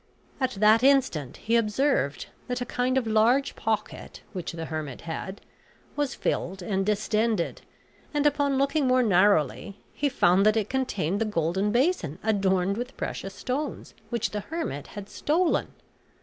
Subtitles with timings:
[0.39, 5.41] At that instant he observed that a kind of large pocket, which the hermit had,
[5.95, 7.61] was filled and distended;
[8.11, 12.97] and upon looking more narrowly he found that it contained the golden basin adorned with
[12.97, 15.67] precious stones, which the hermit had stolen.